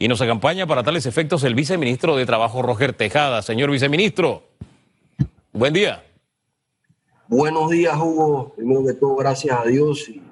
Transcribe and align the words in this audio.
y 0.00 0.08
nos 0.08 0.22
acompaña 0.22 0.66
para 0.66 0.82
tales 0.82 1.04
efectos 1.04 1.44
el 1.44 1.54
viceministro 1.54 2.16
de 2.16 2.24
Trabajo, 2.24 2.62
Roger 2.62 2.94
Tejada. 2.94 3.42
Señor 3.42 3.70
viceministro, 3.70 4.42
buen 5.52 5.74
día. 5.74 6.02
Buenos 7.28 7.70
días, 7.70 7.94
Hugo. 7.98 8.54
Primero 8.56 8.82
que 8.86 8.94
todo, 8.94 9.14
gracias 9.16 9.58
a 9.60 9.68
Dios 9.68 10.08
y 10.08 10.22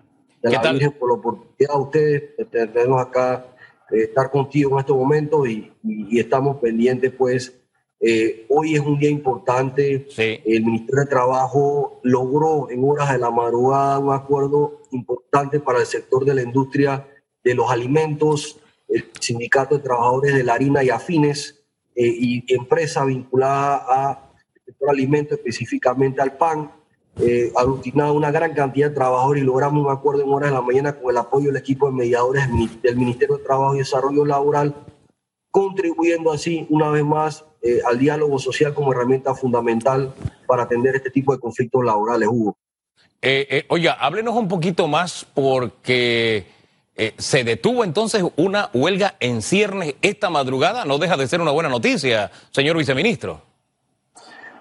a 0.42 0.50
la 0.50 0.72
Virgen 0.72 0.92
por 0.92 1.10
la 1.10 1.16
oportunidad 1.16 1.74
de 1.74 1.80
ustedes 1.80 2.36
de 2.38 2.44
tenernos 2.46 2.98
acá, 2.98 3.44
de 3.90 4.04
estar 4.04 4.30
contigo 4.30 4.72
en 4.72 4.78
estos 4.78 4.96
momentos 4.96 5.46
y, 5.46 5.70
estamos 6.18 6.56
pendientes, 6.56 7.12
pues, 7.12 7.54
eh, 8.00 8.46
hoy 8.48 8.74
es 8.74 8.80
un 8.80 8.98
día 8.98 9.10
importante. 9.10 10.08
El 10.16 10.64
Ministerio 10.64 11.04
de 11.04 11.10
Trabajo 11.10 12.00
logró 12.04 12.70
en 12.70 12.82
horas 12.84 13.12
de 13.12 13.18
la 13.18 13.30
madrugada 13.30 13.98
un 13.98 14.14
acuerdo 14.14 14.80
importante 14.92 15.60
para 15.60 15.80
el 15.80 15.86
sector 15.86 16.24
de 16.24 16.34
la 16.34 16.42
industria 16.42 17.06
de 17.44 17.54
los 17.54 17.70
alimentos, 17.70 18.58
el 18.88 19.10
Sindicato 19.20 19.76
de 19.76 19.84
Trabajadores 19.84 20.34
de 20.34 20.44
la 20.44 20.54
Harina 20.54 20.82
y 20.82 20.90
Afines 20.90 21.62
eh, 21.94 22.06
y 22.06 22.54
empresa 22.54 23.04
vinculada 23.04 23.84
a 23.88 24.32
sector 24.64 24.90
alimentos, 24.90 25.38
específicamente 25.38 26.20
al 26.20 26.36
pan 26.36 26.70
eh, 27.20 27.52
aglutinado 27.56 28.14
una 28.14 28.30
gran 28.30 28.54
cantidad 28.54 28.90
de 28.90 28.94
trabajadores 28.94 29.42
y 29.42 29.46
logramos 29.46 29.84
un 29.84 29.90
acuerdo 29.90 30.22
en 30.22 30.28
horas 30.28 30.50
de 30.50 30.54
la 30.54 30.62
mañana 30.62 30.92
con 30.92 31.10
el 31.10 31.16
apoyo 31.16 31.48
del 31.48 31.56
equipo 31.56 31.86
de 31.86 31.92
mediadores 31.92 32.44
del 32.80 32.96
Ministerio 32.96 33.38
de 33.38 33.42
Trabajo 33.44 33.74
y 33.74 33.78
Desarrollo 33.78 34.24
Laboral, 34.24 34.72
contribuyendo 35.50 36.30
así 36.30 36.64
una 36.70 36.90
vez 36.90 37.04
más 37.04 37.44
eh, 37.60 37.80
al 37.84 37.98
diálogo 37.98 38.38
social 38.38 38.72
como 38.72 38.92
herramienta 38.92 39.34
fundamental 39.34 40.14
para 40.46 40.62
atender 40.62 40.94
este 40.94 41.10
tipo 41.10 41.32
de 41.32 41.40
conflictos 41.40 41.84
laborales, 41.84 42.28
Hugo. 42.30 42.56
Eh, 43.20 43.48
eh 43.50 43.64
oiga, 43.68 43.94
háblenos 43.94 44.36
un 44.36 44.46
poquito 44.46 44.86
más 44.86 45.26
porque 45.34 46.46
se 47.16 47.44
detuvo 47.44 47.84
entonces 47.84 48.24
una 48.36 48.70
huelga 48.72 49.16
en 49.20 49.42
ciernes 49.42 49.94
esta 50.02 50.30
madrugada. 50.30 50.84
No 50.84 50.98
deja 50.98 51.16
de 51.16 51.28
ser 51.28 51.40
una 51.40 51.52
buena 51.52 51.68
noticia, 51.68 52.30
señor 52.50 52.76
viceministro. 52.76 53.42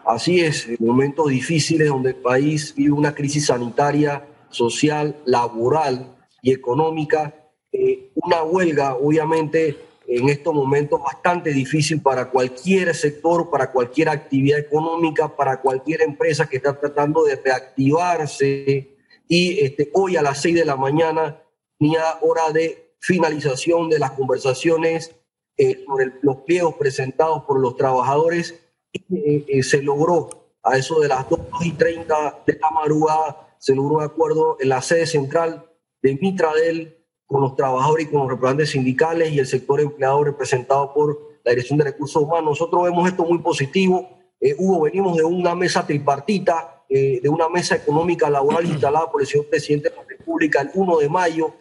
Así 0.07 0.39
es, 0.39 0.69
en 0.69 0.77
momentos 0.79 1.27
difíciles 1.27 1.89
donde 1.89 2.11
el 2.11 2.15
país 2.15 2.73
vive 2.73 2.91
una 2.91 3.13
crisis 3.13 3.47
sanitaria, 3.47 4.25
social, 4.49 5.17
laboral 5.25 6.15
y 6.41 6.53
económica, 6.53 7.33
eh, 7.73 8.11
una 8.15 8.41
huelga 8.43 8.95
obviamente 8.95 9.77
en 10.07 10.29
estos 10.29 10.53
momentos 10.53 11.01
bastante 11.01 11.51
difícil 11.51 12.01
para 12.01 12.29
cualquier 12.29 12.95
sector, 12.95 13.49
para 13.49 13.71
cualquier 13.71 14.07
actividad 14.07 14.59
económica, 14.59 15.35
para 15.35 15.59
cualquier 15.59 16.01
empresa 16.01 16.47
que 16.47 16.57
está 16.57 16.79
tratando 16.79 17.25
de 17.25 17.35
reactivarse. 17.35 18.95
Y 19.27 19.59
este, 19.59 19.89
hoy 19.93 20.15
a 20.15 20.21
las 20.21 20.41
seis 20.41 20.55
de 20.55 20.63
la 20.63 20.77
mañana 20.77 21.37
tenía 21.79 22.03
hora 22.21 22.51
de 22.51 22.95
finalización 22.99 23.89
de 23.89 23.99
las 23.99 24.11
conversaciones 24.11 25.15
eh, 25.57 25.83
sobre 25.85 26.13
los 26.21 26.37
pliegos 26.37 26.75
presentados 26.75 27.43
por 27.43 27.59
los 27.59 27.75
trabajadores 27.75 28.55
eh, 29.09 29.45
eh, 29.47 29.63
se 29.63 29.81
logró 29.81 30.29
a 30.63 30.77
eso 30.77 30.99
de 30.99 31.07
las 31.07 31.29
2 31.29 31.39
y 31.61 31.71
30 31.73 32.43
de 32.45 32.59
la 32.59 32.69
madrugada, 32.71 33.55
se 33.57 33.75
logró 33.75 33.97
un 33.97 34.03
acuerdo 34.03 34.57
en 34.59 34.69
la 34.69 34.81
sede 34.81 35.05
central 35.05 35.65
de 36.01 36.17
Mitradel 36.21 37.05
con 37.25 37.41
los 37.41 37.55
trabajadores 37.55 38.05
y 38.05 38.09
con 38.09 38.21
los 38.21 38.29
representantes 38.29 38.71
sindicales 38.71 39.31
y 39.31 39.39
el 39.39 39.47
sector 39.47 39.81
empleado 39.81 40.23
representado 40.23 40.93
por 40.93 41.37
la 41.43 41.51
Dirección 41.51 41.77
de 41.77 41.85
Recursos 41.85 42.21
Humanos. 42.21 42.59
Nosotros 42.59 42.83
vemos 42.83 43.07
esto 43.07 43.23
muy 43.25 43.39
positivo. 43.39 44.09
Eh, 44.39 44.55
Hugo, 44.57 44.81
venimos 44.81 45.15
de 45.17 45.23
una 45.23 45.55
mesa 45.55 45.85
tripartita, 45.85 46.83
de 46.89 47.27
una 47.29 47.49
mesa 47.49 47.75
económica 47.75 48.29
laboral 48.29 48.65
instalada 48.69 49.11
por 49.11 49.21
el 49.21 49.27
señor 49.27 49.47
presidente 49.47 49.89
de 49.89 49.95
la 49.95 50.03
República 50.03 50.61
el 50.61 50.71
1 50.73 50.97
de 50.97 51.09
mayo, 51.09 51.53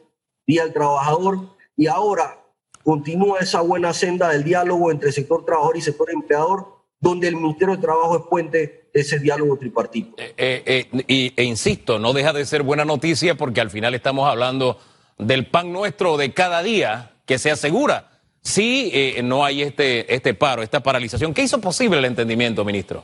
Día 0.46 0.64
del 0.64 0.72
Trabajador, 0.72 1.50
y 1.76 1.86
ahora 1.86 2.38
continúa 2.84 3.40
esa 3.40 3.60
buena 3.60 3.92
senda 3.92 4.28
del 4.30 4.44
diálogo 4.44 4.90
entre 4.90 5.12
sector 5.12 5.44
trabajador 5.44 5.76
y 5.76 5.80
sector 5.80 6.10
empleador 6.10 6.76
donde 7.00 7.28
el 7.28 7.36
Ministerio 7.36 7.76
de 7.76 7.82
Trabajo 7.82 8.16
es 8.16 8.22
puente 8.28 8.88
de 8.92 9.00
ese 9.00 9.18
diálogo 9.18 9.56
tripartito. 9.56 10.14
Eh, 10.16 10.34
eh, 10.36 10.88
eh, 10.92 11.04
y, 11.06 11.32
e 11.36 11.44
insisto, 11.44 11.98
no 11.98 12.12
deja 12.12 12.32
de 12.32 12.44
ser 12.44 12.62
buena 12.62 12.84
noticia 12.84 13.34
porque 13.34 13.60
al 13.60 13.70
final 13.70 13.94
estamos 13.94 14.28
hablando 14.28 14.78
del 15.18 15.46
pan 15.46 15.72
nuestro 15.72 16.16
de 16.16 16.32
cada 16.32 16.62
día 16.62 17.12
que 17.26 17.38
se 17.38 17.50
asegura 17.50 18.10
si 18.42 18.92
no 19.24 19.44
hay 19.44 19.62
este, 19.62 20.14
este 20.14 20.32
paro, 20.32 20.62
esta 20.62 20.80
paralización. 20.80 21.34
¿Qué 21.34 21.42
hizo 21.42 21.60
posible 21.60 21.98
el 21.98 22.04
entendimiento, 22.04 22.64
ministro? 22.64 23.02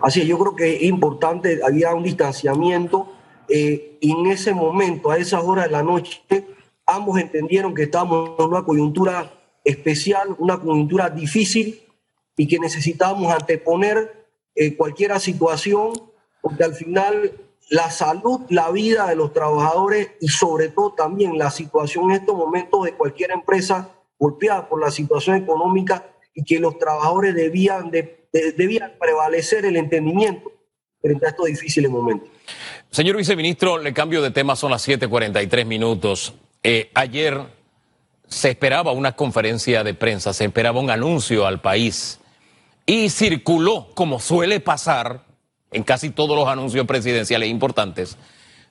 Así 0.00 0.22
es, 0.22 0.26
yo 0.26 0.38
creo 0.38 0.56
que 0.56 0.76
es 0.76 0.82
importante, 0.84 1.60
había 1.62 1.94
un 1.94 2.02
distanciamiento. 2.02 3.13
Y 3.48 4.10
en 4.10 4.26
ese 4.26 4.52
momento, 4.54 5.10
a 5.10 5.18
esas 5.18 5.42
horas 5.42 5.66
de 5.66 5.72
la 5.72 5.82
noche, 5.82 6.22
ambos 6.86 7.18
entendieron 7.18 7.74
que 7.74 7.84
estábamos 7.84 8.38
en 8.38 8.46
una 8.46 8.64
coyuntura 8.64 9.32
especial, 9.64 10.34
una 10.38 10.58
coyuntura 10.58 11.10
difícil, 11.10 11.80
y 12.36 12.48
que 12.48 12.58
necesitamos 12.58 13.32
anteponer 13.32 14.26
eh, 14.54 14.76
cualquier 14.76 15.18
situación, 15.20 15.92
porque 16.40 16.64
al 16.64 16.74
final 16.74 17.32
la 17.70 17.90
salud, 17.90 18.40
la 18.50 18.70
vida 18.70 19.06
de 19.06 19.16
los 19.16 19.32
trabajadores 19.32 20.10
y 20.20 20.28
sobre 20.28 20.68
todo 20.68 20.92
también 20.92 21.38
la 21.38 21.50
situación 21.50 22.10
en 22.10 22.16
estos 22.18 22.36
momentos 22.36 22.84
de 22.84 22.94
cualquier 22.94 23.30
empresa 23.30 23.90
golpeada 24.18 24.68
por 24.68 24.80
la 24.80 24.90
situación 24.90 25.36
económica 25.36 26.06
y 26.34 26.44
que 26.44 26.58
los 26.58 26.78
trabajadores 26.78 27.34
debían, 27.34 27.90
de, 27.90 28.28
debían 28.56 28.92
prevalecer 28.98 29.64
el 29.64 29.76
entendimiento 29.76 30.52
frente 31.04 31.26
a 31.26 31.28
estos 31.28 31.44
difíciles 31.44 31.90
momentos. 31.90 32.30
Señor 32.90 33.18
viceministro, 33.18 33.76
le 33.76 33.92
cambio 33.92 34.22
de 34.22 34.30
tema, 34.30 34.56
son 34.56 34.70
las 34.70 34.88
7:43 34.88 35.66
minutos. 35.66 36.32
Eh, 36.62 36.90
ayer 36.94 37.42
se 38.26 38.50
esperaba 38.50 38.92
una 38.92 39.12
conferencia 39.12 39.84
de 39.84 39.92
prensa, 39.92 40.32
se 40.32 40.46
esperaba 40.46 40.80
un 40.80 40.88
anuncio 40.88 41.46
al 41.46 41.60
país 41.60 42.20
y 42.86 43.10
circuló, 43.10 43.88
como 43.94 44.18
suele 44.18 44.60
pasar 44.60 45.24
en 45.72 45.82
casi 45.82 46.08
todos 46.08 46.36
los 46.36 46.48
anuncios 46.48 46.86
presidenciales 46.86 47.50
importantes, 47.50 48.16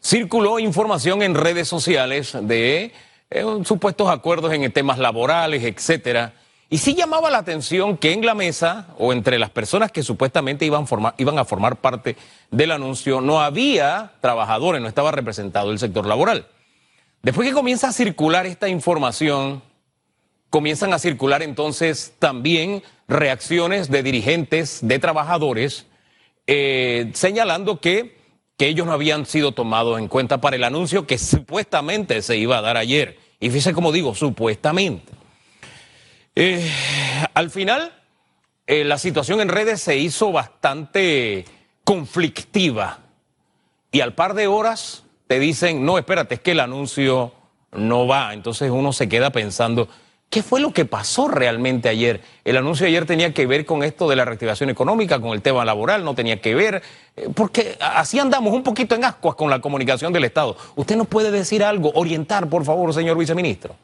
circuló 0.02 0.58
información 0.58 1.22
en 1.22 1.36
redes 1.36 1.68
sociales 1.68 2.36
de 2.42 2.94
eh, 3.30 3.46
supuestos 3.64 4.10
acuerdos 4.10 4.52
en 4.54 4.72
temas 4.72 4.98
laborales, 4.98 5.64
etcétera. 5.64 6.34
Y 6.74 6.80
sí 6.80 6.96
llamaba 6.96 7.30
la 7.30 7.38
atención 7.38 7.98
que 7.98 8.14
en 8.14 8.26
la 8.26 8.34
mesa, 8.34 8.88
o 8.98 9.14
entre 9.14 9.38
las 9.38 9.52
personas 9.52 9.92
que 9.92 10.02
supuestamente 10.02 10.66
iban, 10.66 10.88
iban 11.20 11.38
a 11.38 11.46
formar 11.46 11.76
parte 11.76 12.18
del 12.50 12.72
anuncio, 12.72 13.22
no 13.22 13.42
había 13.42 14.14
trabajadores, 14.22 14.82
no 14.82 14.88
estaba 14.88 15.12
representado 15.12 15.70
el 15.70 15.78
sector 15.78 16.08
laboral. 16.08 16.48
Después 17.22 17.48
que 17.48 17.54
comienza 17.54 17.90
a 17.90 17.92
circular 17.92 18.48
esta 18.48 18.70
información, 18.70 19.62
comienzan 20.50 20.94
a 20.94 20.98
circular 20.98 21.44
entonces 21.44 22.16
también 22.18 22.82
reacciones 23.08 23.92
de 23.92 24.02
dirigentes, 24.02 24.80
de 24.82 24.98
trabajadores, 24.98 25.86
eh, 26.48 27.12
señalando 27.14 27.82
que, 27.82 28.18
que 28.58 28.66
ellos 28.66 28.88
no 28.88 28.94
habían 28.94 29.28
sido 29.28 29.52
tomados 29.52 30.00
en 30.00 30.08
cuenta 30.08 30.42
para 30.42 30.56
el 30.56 30.64
anuncio 30.64 31.06
que 31.06 31.20
supuestamente 31.20 32.24
se 32.24 32.38
iba 32.38 32.58
a 32.58 32.62
dar 32.62 32.78
ayer. 32.78 33.20
Y 33.40 33.50
fíjese 33.50 33.74
como 33.74 33.92
digo, 33.92 34.16
supuestamente. 34.16 35.23
Eh, 36.36 36.70
al 37.34 37.50
final, 37.50 37.94
eh, 38.68 38.84
la 38.84 38.98
situación 38.98 39.42
en 39.42 39.50
redes 39.50 39.82
se 39.82 39.98
hizo 39.98 40.32
bastante 40.32 41.46
conflictiva. 41.84 43.00
Y 43.92 44.02
al 44.02 44.16
par 44.16 44.34
de 44.34 44.48
horas 44.48 45.04
te 45.28 45.40
dicen, 45.40 45.86
no, 45.86 45.98
espérate, 45.98 46.36
es 46.36 46.42
que 46.42 46.52
el 46.52 46.60
anuncio 46.60 47.34
no 47.72 48.08
va. 48.08 48.34
Entonces 48.34 48.72
uno 48.72 48.94
se 48.94 49.08
queda 49.08 49.30
pensando, 49.32 49.88
¿Qué 50.34 50.42
fue 50.42 50.60
lo 50.60 50.74
que 50.74 50.86
pasó 50.86 51.28
realmente 51.28 51.90
ayer? 51.90 52.22
El 52.44 52.58
anuncio 52.58 52.86
de 52.86 52.90
ayer 52.90 53.06
tenía 53.06 53.36
que 53.36 53.46
ver 53.46 53.68
con 53.68 53.84
esto 53.84 54.10
de 54.10 54.16
la 54.16 54.26
reactivación 54.26 54.72
económica, 54.72 55.22
con 55.22 55.30
el 55.34 55.44
tema 55.44 55.64
laboral, 55.64 56.04
no 56.04 56.16
tenía 56.16 56.42
que 56.42 56.56
ver, 56.56 56.82
eh, 57.16 57.30
porque 57.36 57.78
así 57.80 58.18
andamos 58.18 58.52
un 58.52 58.64
poquito 58.64 58.96
en 58.96 59.06
ascuas 59.06 59.36
con 59.36 59.52
la 59.52 59.62
comunicación 59.62 60.12
del 60.12 60.24
Estado. 60.24 60.58
¿Usted 60.76 60.96
nos 60.96 61.06
puede 61.06 61.30
decir 61.30 61.64
algo, 61.64 61.92
orientar, 61.94 62.50
por 62.50 62.66
favor, 62.66 62.92
señor 62.96 63.16
viceministro? 63.16 63.76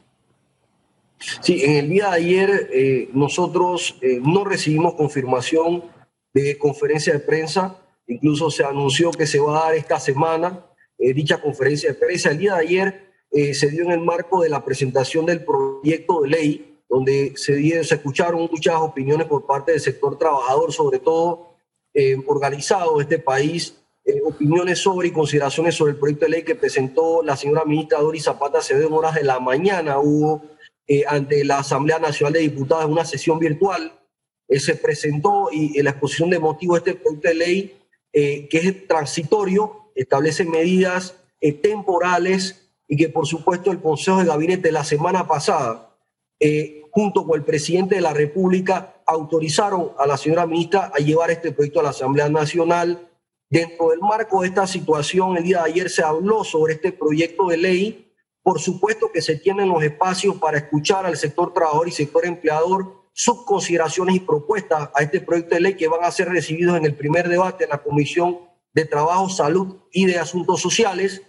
Sí, 1.40 1.62
en 1.62 1.72
el 1.76 1.88
día 1.88 2.10
de 2.10 2.16
ayer 2.16 2.70
eh, 2.72 3.10
nosotros 3.12 3.96
eh, 4.00 4.20
no 4.22 4.44
recibimos 4.44 4.94
confirmación 4.94 5.84
de 6.32 6.58
conferencia 6.58 7.12
de 7.12 7.20
prensa, 7.20 7.76
incluso 8.06 8.50
se 8.50 8.64
anunció 8.64 9.10
que 9.10 9.26
se 9.26 9.38
va 9.38 9.58
a 9.58 9.64
dar 9.66 9.74
esta 9.74 10.00
semana 10.00 10.66
dicha 10.98 11.40
conferencia 11.40 11.88
de 11.88 11.94
prensa. 11.94 12.30
El 12.30 12.38
día 12.38 12.56
de 12.56 12.60
ayer 12.60 13.10
eh, 13.32 13.54
se 13.54 13.70
dio 13.70 13.84
en 13.84 13.92
el 13.92 14.00
marco 14.00 14.42
de 14.42 14.48
la 14.48 14.64
presentación 14.64 15.24
del 15.24 15.44
proyecto 15.44 16.22
de 16.22 16.28
ley, 16.28 16.78
donde 16.88 17.32
se, 17.36 17.84
se 17.84 17.94
escucharon 17.94 18.48
muchas 18.50 18.74
opiniones 18.76 19.28
por 19.28 19.46
parte 19.46 19.70
del 19.70 19.80
sector 19.80 20.18
trabajador, 20.18 20.72
sobre 20.72 20.98
todo 20.98 21.54
eh, 21.94 22.16
organizado 22.26 22.96
de 22.96 23.04
este 23.04 23.18
país, 23.20 23.76
eh, 24.04 24.20
opiniones 24.24 24.80
sobre 24.80 25.08
y 25.08 25.12
consideraciones 25.12 25.76
sobre 25.76 25.92
el 25.92 25.98
proyecto 25.98 26.24
de 26.24 26.30
ley 26.32 26.42
que 26.42 26.56
presentó 26.56 27.22
la 27.22 27.36
señora 27.36 27.64
ministra 27.64 28.00
Doris 28.00 28.24
Zapata 28.24 28.58
dio 28.60 28.88
en 28.88 28.92
horas 28.92 29.14
de 29.14 29.22
la 29.22 29.38
mañana, 29.38 30.00
hubo 30.00 30.42
ante 31.08 31.44
la 31.44 31.58
Asamblea 31.58 31.98
Nacional 31.98 32.32
de 32.32 32.40
Diputados 32.40 32.90
una 32.90 33.04
sesión 33.04 33.38
virtual. 33.38 33.92
se 34.48 34.74
presentó 34.74 35.48
y 35.52 35.78
en 35.78 35.84
la 35.84 35.90
exposición 35.90 36.30
de 36.30 36.38
motivos 36.38 36.82
de 36.82 36.90
este 36.90 37.02
proyecto 37.02 37.28
de 37.28 37.34
ley, 37.34 37.78
que 38.12 38.48
es 38.52 38.88
transitorio, 38.88 39.92
establece 39.94 40.44
medidas 40.44 41.16
temporales 41.62 42.70
y 42.88 42.96
que 42.96 43.08
por 43.08 43.26
supuesto 43.26 43.70
el 43.70 43.80
Consejo 43.80 44.18
de 44.18 44.24
Gabinete 44.24 44.72
la 44.72 44.84
semana 44.84 45.26
pasada 45.26 45.90
eh, 46.42 46.86
junto 46.90 47.26
con 47.26 47.38
el 47.38 47.44
presidente 47.44 47.96
de 47.96 48.00
la 48.00 48.14
República, 48.14 49.02
autorizaron 49.06 49.92
a 49.98 50.06
la 50.06 50.16
señora 50.16 50.46
ministra 50.46 50.90
a 50.92 50.98
llevar 50.98 51.30
este 51.30 51.52
proyecto 51.52 51.80
a 51.80 51.82
la 51.84 51.90
Asamblea 51.90 52.28
Nacional. 52.30 53.08
Dentro 53.48 53.90
del 53.90 54.00
marco 54.00 54.40
de 54.40 54.48
esta 54.48 54.66
situación, 54.66 55.36
el 55.36 55.44
día 55.44 55.58
de 55.58 55.70
ayer 55.70 55.90
se 55.90 56.02
habló 56.02 56.42
sobre 56.42 56.74
este 56.74 56.92
proyecto 56.92 57.48
de 57.48 57.56
ley. 57.58 58.09
Por 58.42 58.60
supuesto 58.60 59.10
que 59.12 59.22
se 59.22 59.36
tienen 59.36 59.68
los 59.68 59.82
espacios 59.82 60.36
para 60.36 60.58
escuchar 60.58 61.06
al 61.06 61.16
sector 61.16 61.52
trabajador 61.52 61.88
y 61.88 61.92
sector 61.92 62.26
empleador 62.26 63.00
sus 63.12 63.44
consideraciones 63.44 64.16
y 64.16 64.20
propuestas 64.20 64.88
a 64.94 65.02
este 65.02 65.20
proyecto 65.20 65.54
de 65.54 65.60
ley 65.60 65.74
que 65.74 65.88
van 65.88 66.04
a 66.04 66.10
ser 66.10 66.28
recibidos 66.28 66.76
en 66.76 66.86
el 66.86 66.94
primer 66.94 67.28
debate 67.28 67.64
en 67.64 67.70
la 67.70 67.82
Comisión 67.82 68.38
de 68.72 68.84
Trabajo, 68.84 69.28
Salud 69.28 69.76
y 69.92 70.06
de 70.06 70.18
Asuntos 70.18 70.62
Sociales. 70.62 71.22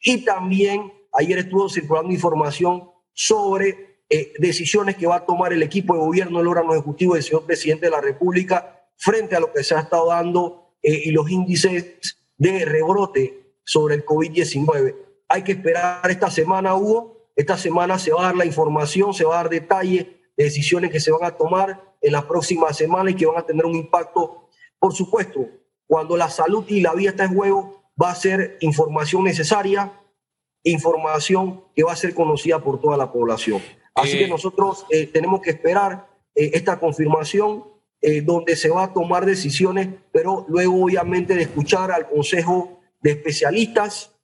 Y 0.00 0.24
también 0.24 0.92
ayer 1.12 1.38
estuvo 1.38 1.68
circulando 1.68 2.12
información 2.12 2.90
sobre 3.12 4.02
eh, 4.08 4.32
decisiones 4.38 4.96
que 4.96 5.06
va 5.06 5.16
a 5.16 5.26
tomar 5.26 5.52
el 5.52 5.62
equipo 5.62 5.94
de 5.94 6.00
gobierno, 6.00 6.40
el 6.40 6.46
órgano 6.48 6.72
ejecutivo 6.74 7.14
del 7.14 7.22
señor 7.22 7.44
presidente 7.44 7.86
de 7.86 7.92
la 7.92 8.00
República 8.00 8.84
frente 8.96 9.36
a 9.36 9.40
lo 9.40 9.52
que 9.52 9.62
se 9.62 9.74
ha 9.74 9.80
estado 9.80 10.08
dando 10.08 10.74
eh, 10.82 11.02
y 11.04 11.10
los 11.10 11.30
índices 11.30 11.96
de 12.36 12.64
rebrote 12.64 13.54
sobre 13.64 13.96
el 13.96 14.04
COVID-19. 14.04 15.05
Hay 15.28 15.42
que 15.42 15.52
esperar 15.52 16.08
esta 16.10 16.30
semana, 16.30 16.74
Hugo. 16.74 17.30
Esta 17.34 17.58
semana 17.58 17.98
se 17.98 18.12
va 18.12 18.20
a 18.20 18.24
dar 18.26 18.36
la 18.36 18.46
información, 18.46 19.12
se 19.12 19.24
va 19.24 19.34
a 19.34 19.42
dar 19.42 19.50
detalle 19.50 20.30
de 20.36 20.44
decisiones 20.44 20.90
que 20.90 21.00
se 21.00 21.10
van 21.10 21.24
a 21.24 21.36
tomar 21.36 21.82
en 22.00 22.12
las 22.12 22.24
próximas 22.24 22.76
semanas 22.76 23.12
y 23.12 23.16
que 23.16 23.26
van 23.26 23.38
a 23.38 23.46
tener 23.46 23.66
un 23.66 23.74
impacto. 23.74 24.48
Por 24.78 24.94
supuesto, 24.94 25.46
cuando 25.86 26.16
la 26.16 26.30
salud 26.30 26.64
y 26.68 26.80
la 26.80 26.94
vida 26.94 27.10
está 27.10 27.24
en 27.24 27.34
juego, 27.34 27.90
va 28.00 28.10
a 28.10 28.14
ser 28.14 28.58
información 28.60 29.24
necesaria, 29.24 29.92
información 30.62 31.64
que 31.74 31.84
va 31.84 31.92
a 31.92 31.96
ser 31.96 32.14
conocida 32.14 32.62
por 32.62 32.80
toda 32.80 32.96
la 32.96 33.12
población. 33.12 33.62
Así 33.94 34.18
que 34.18 34.24
eh, 34.24 34.28
nosotros 34.28 34.86
eh, 34.90 35.06
tenemos 35.06 35.40
que 35.40 35.50
esperar 35.50 36.08
eh, 36.34 36.50
esta 36.54 36.78
confirmación 36.78 37.64
donde 38.22 38.54
se 38.54 38.68
va 38.68 38.84
a 38.84 38.92
tomar 38.92 39.26
decisiones, 39.26 39.88
pero 40.12 40.44
luego 40.48 40.84
obviamente 40.84 41.34
de 41.34 41.42
escuchar 41.42 41.90
al 41.90 42.08
Consejo 42.08 42.78
de 43.00 43.12
Especialistas 43.12 44.15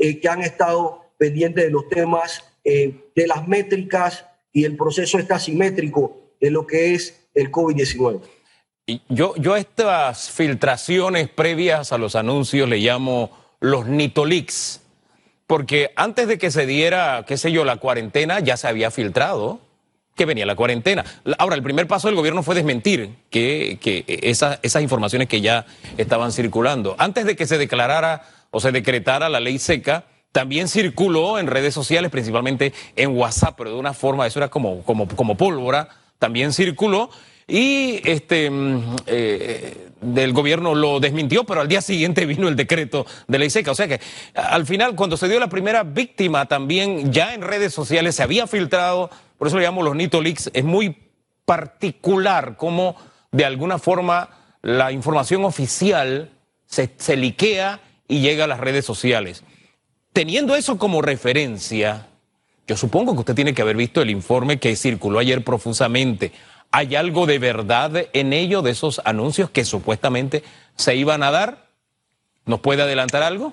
que 0.00 0.28
han 0.28 0.42
estado 0.42 1.04
pendientes 1.18 1.64
de 1.64 1.70
los 1.70 1.88
temas 1.88 2.42
de 2.64 3.26
las 3.26 3.46
métricas 3.46 4.24
y 4.52 4.64
el 4.64 4.76
proceso 4.76 5.18
está 5.18 5.38
simétrico 5.38 6.34
de 6.40 6.50
lo 6.50 6.66
que 6.66 6.94
es 6.94 7.28
el 7.34 7.50
COVID-19. 7.50 8.20
Yo, 9.08 9.34
yo 9.36 9.56
estas 9.56 10.30
filtraciones 10.30 11.28
previas 11.28 11.92
a 11.92 11.98
los 11.98 12.16
anuncios 12.16 12.68
le 12.68 12.78
llamo 12.78 13.30
los 13.60 13.86
nitolix, 13.86 14.80
porque 15.46 15.92
antes 15.96 16.26
de 16.26 16.38
que 16.38 16.50
se 16.50 16.66
diera, 16.66 17.24
qué 17.26 17.36
sé 17.36 17.52
yo, 17.52 17.64
la 17.64 17.76
cuarentena, 17.76 18.40
ya 18.40 18.56
se 18.56 18.66
había 18.66 18.90
filtrado 18.90 19.60
que 20.16 20.26
venía 20.26 20.44
la 20.44 20.56
cuarentena. 20.56 21.04
Ahora, 21.38 21.56
el 21.56 21.62
primer 21.62 21.86
paso 21.86 22.08
del 22.08 22.16
gobierno 22.16 22.42
fue 22.42 22.54
desmentir 22.54 23.14
que, 23.30 23.78
que 23.80 24.04
esas 24.22 24.82
informaciones 24.82 25.28
que 25.28 25.40
ya 25.40 25.66
estaban 25.96 26.32
circulando. 26.32 26.96
Antes 26.98 27.24
de 27.24 27.36
que 27.36 27.46
se 27.46 27.58
declarara 27.58 28.22
o 28.50 28.60
se 28.60 28.72
decretara 28.72 29.28
la 29.28 29.40
ley 29.40 29.58
seca, 29.58 30.06
también 30.32 30.68
circuló 30.68 31.38
en 31.38 31.46
redes 31.46 31.74
sociales, 31.74 32.10
principalmente 32.10 32.72
en 32.96 33.16
WhatsApp, 33.16 33.54
pero 33.58 33.70
de 33.70 33.76
una 33.76 33.94
forma, 33.94 34.26
eso 34.26 34.38
era 34.38 34.48
como, 34.48 34.82
como, 34.82 35.08
como 35.08 35.36
pólvora, 35.36 35.88
también 36.18 36.52
circuló 36.52 37.10
y 37.48 38.00
este 38.08 38.48
mm, 38.48 38.96
eh, 39.06 39.88
del 40.00 40.32
gobierno 40.32 40.74
lo 40.74 41.00
desmintió, 41.00 41.44
pero 41.44 41.60
al 41.60 41.68
día 41.68 41.82
siguiente 41.82 42.24
vino 42.26 42.48
el 42.48 42.56
decreto 42.56 43.06
de 43.26 43.38
ley 43.38 43.50
seca. 43.50 43.72
O 43.72 43.74
sea 43.74 43.88
que 43.88 44.00
al 44.34 44.66
final, 44.66 44.94
cuando 44.94 45.16
se 45.16 45.28
dio 45.28 45.40
la 45.40 45.48
primera 45.48 45.82
víctima, 45.82 46.46
también 46.46 47.12
ya 47.12 47.34
en 47.34 47.42
redes 47.42 47.74
sociales 47.74 48.14
se 48.14 48.22
había 48.22 48.46
filtrado, 48.46 49.10
por 49.36 49.48
eso 49.48 49.56
le 49.56 49.64
llamamos 49.64 49.84
los 49.84 49.96
Nito 49.96 50.22
Leaks, 50.22 50.50
es 50.52 50.64
muy 50.64 50.96
particular 51.44 52.56
cómo 52.56 52.94
de 53.32 53.44
alguna 53.44 53.78
forma 53.78 54.30
la 54.62 54.92
información 54.92 55.44
oficial 55.44 56.30
se, 56.66 56.90
se 56.96 57.16
liquea 57.16 57.80
y 58.10 58.20
llega 58.20 58.44
a 58.44 58.48
las 58.48 58.60
redes 58.60 58.84
sociales. 58.84 59.44
Teniendo 60.12 60.56
eso 60.56 60.76
como 60.76 61.00
referencia, 61.00 62.08
yo 62.66 62.76
supongo 62.76 63.14
que 63.14 63.20
usted 63.20 63.36
tiene 63.36 63.54
que 63.54 63.62
haber 63.62 63.76
visto 63.76 64.02
el 64.02 64.10
informe 64.10 64.58
que 64.58 64.74
circuló 64.74 65.20
ayer 65.20 65.44
profusamente. 65.44 66.32
¿Hay 66.72 66.96
algo 66.96 67.26
de 67.26 67.38
verdad 67.38 68.08
en 68.12 68.32
ello, 68.32 68.62
de 68.62 68.72
esos 68.72 69.00
anuncios 69.04 69.50
que 69.50 69.64
supuestamente 69.64 70.42
se 70.74 70.96
iban 70.96 71.22
a 71.22 71.30
dar? 71.30 71.68
¿Nos 72.46 72.60
puede 72.60 72.82
adelantar 72.82 73.22
algo? 73.22 73.52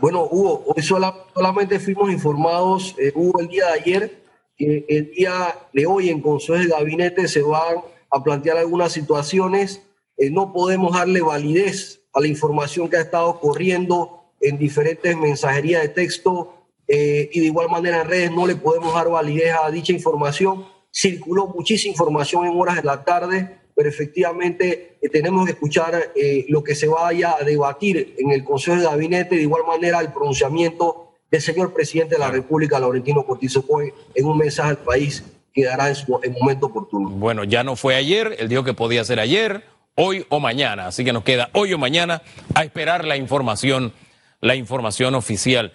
Bueno, 0.00 0.26
Hugo, 0.28 0.64
hoy 0.66 0.82
solamente 0.82 1.78
fuimos 1.78 2.10
informados, 2.10 2.96
eh, 2.98 3.12
Hugo, 3.14 3.40
el 3.40 3.48
día 3.48 3.66
de 3.66 3.72
ayer, 3.72 4.22
que 4.56 4.84
el 4.88 5.12
día 5.12 5.56
de 5.72 5.86
hoy 5.86 6.10
en 6.10 6.20
Consejo 6.20 6.58
de 6.58 6.66
Gabinete 6.66 7.28
se 7.28 7.42
van 7.42 7.76
a 8.10 8.22
plantear 8.24 8.56
algunas 8.56 8.92
situaciones. 8.92 9.82
Eh, 10.20 10.30
no 10.30 10.52
podemos 10.52 10.92
darle 10.92 11.22
validez 11.22 12.02
a 12.12 12.20
la 12.20 12.28
información 12.28 12.88
que 12.88 12.98
ha 12.98 13.00
estado 13.00 13.40
corriendo 13.40 14.20
en 14.40 14.58
diferentes 14.58 15.16
mensajerías 15.16 15.82
de 15.82 15.88
texto 15.88 16.54
eh, 16.86 17.30
y 17.32 17.40
de 17.40 17.46
igual 17.46 17.68
manera 17.68 18.02
en 18.02 18.08
redes 18.08 18.30
no 18.30 18.46
le 18.46 18.56
podemos 18.56 18.92
dar 18.94 19.08
validez 19.08 19.54
a 19.62 19.70
dicha 19.70 19.92
información. 19.92 20.66
Circuló 20.92 21.46
muchísima 21.46 21.92
información 21.92 22.46
en 22.46 22.60
horas 22.60 22.76
de 22.76 22.82
la 22.82 23.04
tarde, 23.04 23.60
pero 23.74 23.88
efectivamente 23.88 24.98
eh, 25.00 25.08
tenemos 25.08 25.46
que 25.46 25.52
escuchar 25.52 26.12
eh, 26.14 26.44
lo 26.48 26.62
que 26.62 26.74
se 26.74 26.88
vaya 26.88 27.36
a 27.40 27.44
debatir 27.44 28.14
en 28.18 28.30
el 28.30 28.44
Consejo 28.44 28.76
de 28.76 28.84
Gabinete, 28.84 29.36
de 29.36 29.42
igual 29.42 29.62
manera 29.66 30.00
el 30.00 30.12
pronunciamiento 30.12 31.14
del 31.30 31.40
señor 31.40 31.72
presidente 31.72 32.16
de 32.16 32.18
la 32.18 32.30
República, 32.30 32.78
Laurentino 32.78 33.24
Cortizo 33.24 33.64
Cohen, 33.66 33.92
en 34.14 34.26
un 34.26 34.36
mensaje 34.36 34.70
al 34.70 34.78
país 34.78 35.24
que 35.54 35.64
dará 35.64 35.88
en 35.88 35.94
su 35.94 36.18
en 36.22 36.32
momento 36.32 36.66
oportuno. 36.66 37.08
Bueno, 37.08 37.44
ya 37.44 37.62
no 37.62 37.76
fue 37.76 37.94
ayer, 37.94 38.36
él 38.38 38.48
dijo 38.48 38.64
que 38.64 38.74
podía 38.74 39.04
ser 39.04 39.20
ayer, 39.20 39.64
hoy 40.00 40.24
o 40.28 40.40
mañana, 40.40 40.86
así 40.86 41.04
que 41.04 41.12
nos 41.12 41.24
queda 41.24 41.50
hoy 41.52 41.72
o 41.72 41.78
mañana 41.78 42.22
a 42.54 42.64
esperar 42.64 43.04
la 43.04 43.16
información 43.16 43.92
la 44.40 44.54
información 44.54 45.14
oficial. 45.14 45.72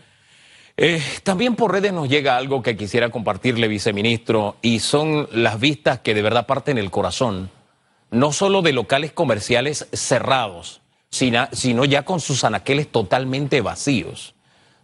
Eh, 0.78 1.02
también 1.24 1.56
por 1.56 1.72
redes 1.72 1.94
nos 1.94 2.10
llega 2.10 2.36
algo 2.36 2.62
que 2.62 2.76
quisiera 2.76 3.10
compartirle, 3.10 3.68
viceministro, 3.68 4.58
y 4.62 4.80
son 4.80 5.30
las 5.32 5.60
vistas 5.60 6.00
que 6.00 6.14
de 6.14 6.22
verdad 6.22 6.48
parten 6.48 6.78
el 6.78 6.92
corazón, 6.92 7.50
no 8.12 8.34
solo 8.34 8.62
de 8.62 8.74
locales 8.74 9.12
comerciales 9.12 9.88
cerrados, 9.94 10.82
sino, 11.10 11.86
ya 11.86 12.04
con 12.04 12.20
sus 12.20 12.44
anaqueles 12.44 12.92
totalmente 12.92 13.62
vacíos. 13.62 14.36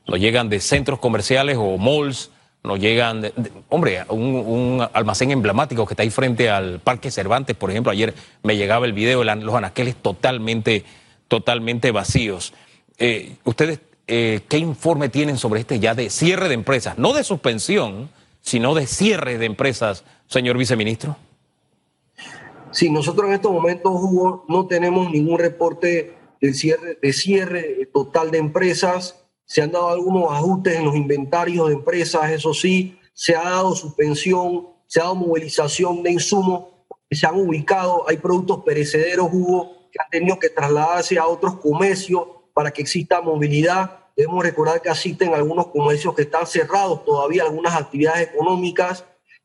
Nos 0.08 0.20
llegan 0.20 0.50
de 0.50 0.62
centros 0.62 1.00
comerciales 1.00 1.58
o 1.60 1.78
malls, 1.78 2.32
nos 2.64 2.80
llegan, 2.80 3.22
de, 3.22 3.34
hombre, 3.70 4.04
un, 4.10 4.86
almacén 4.94 5.32
emblemático 5.32 5.86
que 5.86 5.94
está 5.94 6.04
ahí 6.04 6.12
frente 6.12 6.50
al 6.50 6.80
Parque 6.80 7.10
Cervantes, 7.10 7.56
por 7.56 7.72
ejemplo, 7.72 7.92
ayer 7.92 8.14
me 8.44 8.56
llegaba 8.56 8.86
el 8.86 8.94
video, 8.94 9.24
los 9.24 9.56
anaqueles 9.56 9.96
totalmente, 9.96 10.86
totalmente 11.28 11.92
vacíos. 11.92 12.54
Eh, 12.98 13.36
¿Ustedes 13.46 13.80
eh, 14.08 14.42
qué 14.48 14.58
informe 14.58 15.10
tienen 15.10 15.38
sobre 15.38 15.62
este 15.62 15.80
ya 15.80 15.96
de 15.96 16.10
cierre 16.10 16.50
de 16.50 16.54
empresas? 16.54 16.98
No 16.98 17.14
de 17.14 17.24
suspensión, 17.24 18.10
sino 18.42 18.76
de 18.76 18.86
cierre 18.86 19.38
de 19.38 19.46
empresas, 19.46 20.04
señor 20.28 20.58
viceministro. 20.58 21.18
Sí, 22.72 22.90
nosotros 22.90 23.28
en 23.28 23.34
estos 23.34 23.52
momentos, 23.52 23.92
Hugo, 23.92 24.46
no 24.48 24.68
tenemos 24.68 25.12
ningún 25.12 25.40
reporte 25.40 26.16
de 26.40 26.54
cierre, 26.54 26.98
de 27.02 27.14
cierre 27.14 27.90
total 27.94 28.32
de 28.32 28.38
empresas. 28.38 29.21
Se 29.52 29.62
han 29.62 29.70
dado 29.70 29.90
algunos 29.90 30.32
ajustes 30.32 30.78
en 30.78 30.86
los 30.86 30.96
inventarios 30.96 31.68
de 31.68 31.74
empresas, 31.74 32.32
eso 32.32 32.54
sí, 32.54 32.98
se 33.14 33.36
ha 33.36 33.44
dado 33.44 33.76
suspensión, 33.76 34.70
se 34.88 35.02
ha 35.02 35.04
dado 35.04 35.16
movilización 35.16 36.02
de 36.04 36.12
insumos, 36.14 36.70
se 37.10 37.28
han 37.28 37.36
ubicado, 37.36 38.08
hay 38.08 38.16
productos 38.16 38.64
perecederos, 38.64 39.28
Hugo, 39.30 39.90
que 39.92 40.00
han 40.02 40.10
tenido 40.10 40.40
que 40.40 40.48
trasladarse 40.48 41.20
a 41.20 41.28
otros 41.28 41.58
comercios 41.58 42.24
para 42.54 42.72
que 42.72 42.82
exista 42.82 43.20
movilidad. 43.20 44.00
Debemos 44.16 44.42
recordar 44.42 44.82
que 44.82 44.88
existen 44.88 45.34
algunos 45.34 45.68
comercios 45.68 46.16
que 46.16 46.22
están 46.22 46.48
cerrados 46.48 47.04
todavía, 47.04 47.44
algunas 47.44 47.76
actividades 47.76 48.30
económicas, 48.30 49.04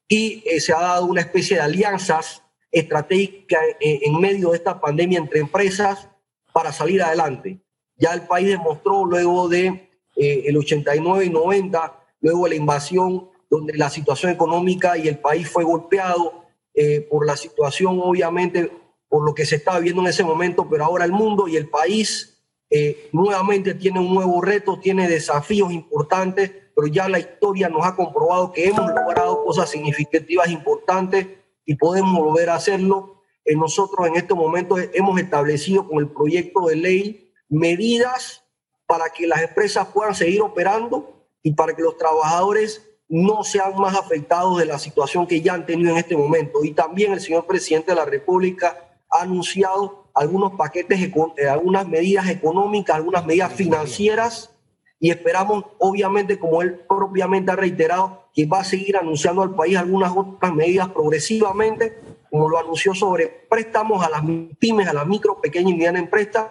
y 0.08 0.44
eh, 0.46 0.60
se 0.60 0.72
ha 0.72 0.82
dado 0.82 1.06
una 1.06 1.22
especie 1.22 1.56
de 1.56 1.62
alianzas 1.62 2.44
estratégicas 2.70 3.60
en, 3.80 4.20
medio 4.20 4.50
de 4.50 4.58
esta 4.58 4.80
pandemia 4.80 5.18
entre 5.18 5.40
empresas 5.40 6.08
para 6.52 6.70
salir 6.70 7.02
adelante. 7.02 7.58
Ya 7.96 8.12
el 8.12 8.22
país 8.28 8.50
demostró 8.50 9.04
luego 9.04 9.48
de 9.48 9.85
eh, 10.16 10.44
el 10.46 10.56
89 10.56 11.26
y 11.26 11.30
90, 11.30 12.04
luego 12.20 12.48
la 12.48 12.54
invasión, 12.54 13.28
donde 13.50 13.74
la 13.74 13.90
situación 13.90 14.32
económica 14.32 14.98
y 14.98 15.08
el 15.08 15.18
país 15.18 15.48
fue 15.48 15.64
golpeado 15.64 16.46
eh, 16.74 17.00
por 17.00 17.26
la 17.26 17.36
situación, 17.36 18.00
obviamente, 18.02 18.70
por 19.08 19.24
lo 19.24 19.34
que 19.34 19.46
se 19.46 19.56
estaba 19.56 19.78
viendo 19.78 20.02
en 20.02 20.08
ese 20.08 20.24
momento, 20.24 20.68
pero 20.68 20.84
ahora 20.84 21.04
el 21.04 21.12
mundo 21.12 21.48
y 21.48 21.56
el 21.56 21.68
país 21.68 22.36
eh, 22.68 23.08
nuevamente 23.12 23.74
tiene 23.74 24.00
un 24.00 24.12
nuevo 24.12 24.42
reto, 24.42 24.80
tiene 24.80 25.08
desafíos 25.08 25.72
importantes, 25.72 26.50
pero 26.74 26.88
ya 26.88 27.08
la 27.08 27.18
historia 27.18 27.68
nos 27.68 27.86
ha 27.86 27.94
comprobado 27.94 28.52
que 28.52 28.66
hemos 28.66 28.90
logrado 28.92 29.44
cosas 29.44 29.70
significativas 29.70 30.50
importantes 30.50 31.26
y 31.64 31.76
podemos 31.76 32.20
volver 32.20 32.50
a 32.50 32.56
hacerlo. 32.56 33.22
Eh, 33.44 33.54
nosotros 33.54 34.06
en 34.08 34.16
este 34.16 34.34
momento 34.34 34.76
hemos 34.92 35.18
establecido 35.20 35.88
con 35.88 35.98
el 35.98 36.08
proyecto 36.08 36.66
de 36.66 36.76
ley 36.76 37.32
medidas 37.48 38.42
para 38.86 39.10
que 39.10 39.26
las 39.26 39.42
empresas 39.42 39.88
puedan 39.88 40.14
seguir 40.14 40.42
operando 40.42 41.28
y 41.42 41.52
para 41.52 41.74
que 41.74 41.82
los 41.82 41.96
trabajadores 41.96 42.82
no 43.08 43.44
sean 43.44 43.76
más 43.76 43.96
afectados 43.96 44.58
de 44.58 44.66
la 44.66 44.78
situación 44.78 45.26
que 45.26 45.40
ya 45.40 45.54
han 45.54 45.66
tenido 45.66 45.92
en 45.92 45.98
este 45.98 46.16
momento. 46.16 46.64
Y 46.64 46.72
también 46.72 47.12
el 47.12 47.20
señor 47.20 47.46
presidente 47.46 47.92
de 47.92 47.96
la 47.96 48.04
República 48.04 48.98
ha 49.10 49.22
anunciado 49.22 50.10
algunos 50.14 50.52
paquetes, 50.54 51.00
eh, 51.36 51.48
algunas 51.48 51.86
medidas 51.86 52.28
económicas, 52.28 52.96
algunas 52.96 53.24
medidas 53.24 53.52
financieras 53.52 54.50
y 54.98 55.10
esperamos, 55.10 55.64
obviamente, 55.78 56.38
como 56.38 56.62
él 56.62 56.80
propiamente 56.88 57.52
ha 57.52 57.56
reiterado, 57.56 58.30
que 58.32 58.46
va 58.46 58.60
a 58.60 58.64
seguir 58.64 58.96
anunciando 58.96 59.42
al 59.42 59.54
país 59.54 59.76
algunas 59.76 60.12
otras 60.16 60.52
medidas 60.54 60.88
progresivamente, 60.88 62.00
como 62.30 62.48
lo 62.48 62.58
anunció 62.58 62.94
sobre 62.94 63.26
préstamos 63.26 64.04
a 64.04 64.10
las 64.10 64.22
pymes, 64.58 64.88
a 64.88 64.94
las 64.94 65.06
micro, 65.06 65.40
pequeñas 65.40 65.72
y 65.72 65.74
medianas 65.74 66.02
empresas, 66.02 66.46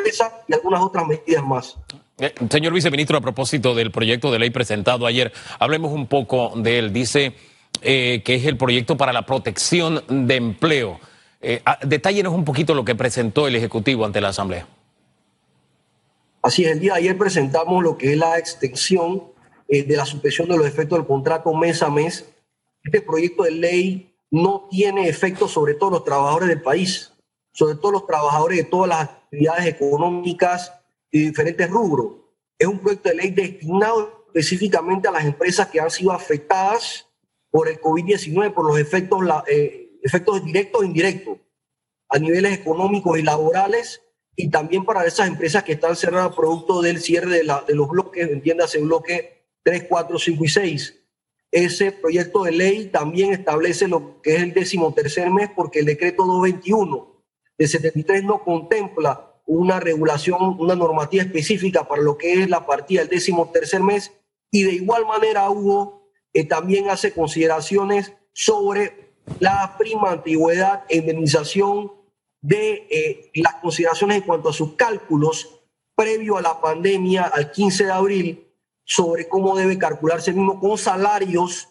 empresas 0.00 0.32
y 0.48 0.54
algunas 0.54 0.80
otras 0.80 1.06
medidas 1.06 1.44
más. 1.44 1.76
Eh, 2.18 2.34
señor 2.50 2.72
viceministro, 2.72 3.16
a 3.16 3.20
propósito 3.20 3.74
del 3.74 3.90
proyecto 3.90 4.30
de 4.30 4.38
ley 4.38 4.50
presentado 4.50 5.06
ayer, 5.06 5.32
hablemos 5.58 5.92
un 5.92 6.06
poco 6.06 6.52
de 6.56 6.78
él. 6.78 6.92
Dice 6.92 7.34
eh, 7.82 8.22
que 8.24 8.34
es 8.34 8.44
el 8.44 8.56
proyecto 8.56 8.96
para 8.96 9.12
la 9.12 9.24
protección 9.24 10.02
de 10.08 10.36
empleo. 10.36 11.00
Eh, 11.40 11.62
ah, 11.64 11.78
detállenos 11.82 12.34
un 12.34 12.44
poquito 12.44 12.74
lo 12.74 12.84
que 12.84 12.94
presentó 12.94 13.48
el 13.48 13.56
Ejecutivo 13.56 14.04
ante 14.04 14.20
la 14.20 14.28
Asamblea. 14.28 14.66
Así 16.42 16.64
es, 16.64 16.72
el 16.72 16.80
día 16.80 16.94
de 16.94 17.00
ayer 17.00 17.18
presentamos 17.18 17.82
lo 17.82 17.96
que 17.96 18.12
es 18.12 18.18
la 18.18 18.38
extensión 18.38 19.24
de 19.68 19.96
la 19.96 20.04
suspensión 20.04 20.48
de 20.48 20.56
los 20.56 20.66
efectos 20.66 20.98
del 20.98 21.06
contrato 21.06 21.54
mes 21.54 21.82
a 21.82 21.90
mes. 21.90 22.28
Este 22.82 23.00
proyecto 23.00 23.44
de 23.44 23.52
ley 23.52 24.14
no 24.30 24.66
tiene 24.70 25.08
efectos 25.08 25.52
sobre 25.52 25.74
todos 25.74 25.92
los 25.92 26.04
trabajadores 26.04 26.48
del 26.48 26.62
país, 26.62 27.12
sobre 27.52 27.76
todos 27.76 27.92
los 27.92 28.06
trabajadores 28.06 28.58
de 28.58 28.64
todas 28.64 28.88
las 28.88 29.19
actividades 29.30 29.66
económicas 29.66 30.72
y 31.10 31.26
diferentes 31.26 31.70
rubros. 31.70 32.14
Es 32.58 32.66
un 32.66 32.80
proyecto 32.80 33.08
de 33.08 33.14
ley 33.14 33.30
destinado 33.30 34.26
específicamente 34.26 35.08
a 35.08 35.12
las 35.12 35.24
empresas 35.24 35.68
que 35.68 35.80
han 35.80 35.90
sido 35.90 36.12
afectadas 36.12 37.06
por 37.50 37.68
el 37.68 37.80
COVID-19, 37.80 38.52
por 38.52 38.66
los 38.66 38.78
efectos, 38.78 39.20
eh, 39.46 39.98
efectos 40.02 40.44
directos 40.44 40.82
e 40.82 40.86
indirectos 40.86 41.38
a 42.08 42.18
niveles 42.18 42.52
económicos 42.52 43.18
y 43.18 43.22
laborales, 43.22 44.02
y 44.34 44.50
también 44.50 44.84
para 44.84 45.04
esas 45.04 45.28
empresas 45.28 45.62
que 45.62 45.72
están 45.72 45.94
cerradas 45.94 46.34
producto 46.34 46.82
del 46.82 47.00
cierre 47.00 47.30
de, 47.30 47.44
la, 47.44 47.62
de 47.66 47.74
los 47.74 47.88
bloques, 47.88 48.28
entiéndase, 48.28 48.80
bloque 48.80 49.44
3, 49.62 49.86
4, 49.88 50.18
5 50.18 50.44
y 50.44 50.48
6. 50.48 50.96
Ese 51.52 51.92
proyecto 51.92 52.42
de 52.44 52.52
ley 52.52 52.86
también 52.86 53.32
establece 53.32 53.86
lo 53.86 54.20
que 54.22 54.36
es 54.36 54.42
el 54.42 54.54
décimo 54.54 54.92
tercer 54.92 55.30
mes, 55.30 55.50
porque 55.54 55.80
el 55.80 55.86
decreto 55.86 56.24
221 56.24 57.09
de 57.60 57.68
73 57.68 58.24
no 58.24 58.42
contempla 58.42 59.34
una 59.44 59.80
regulación, 59.80 60.56
una 60.58 60.74
normativa 60.74 61.22
específica 61.22 61.86
para 61.86 62.00
lo 62.00 62.16
que 62.16 62.32
es 62.32 62.48
la 62.48 62.64
partida 62.64 63.00
del 63.00 63.10
décimo 63.10 63.50
tercer 63.52 63.82
mes 63.82 64.12
y 64.50 64.62
de 64.62 64.72
igual 64.72 65.04
manera 65.04 65.50
Hugo 65.50 66.08
eh, 66.32 66.44
también 66.44 66.88
hace 66.88 67.12
consideraciones 67.12 68.14
sobre 68.32 69.12
la 69.40 69.76
prima 69.76 70.10
antigüedad 70.10 70.84
indemnización 70.88 71.92
de 72.40 72.86
eh, 72.90 73.30
las 73.34 73.56
consideraciones 73.56 74.16
en 74.16 74.22
cuanto 74.22 74.48
a 74.48 74.54
sus 74.54 74.74
cálculos 74.76 75.60
previo 75.94 76.38
a 76.38 76.40
la 76.40 76.62
pandemia 76.62 77.24
al 77.24 77.50
15 77.50 77.84
de 77.84 77.92
abril 77.92 78.48
sobre 78.84 79.28
cómo 79.28 79.54
debe 79.54 79.76
calcularse 79.76 80.30
el 80.30 80.38
mismo 80.38 80.58
con 80.58 80.78
salarios 80.78 81.68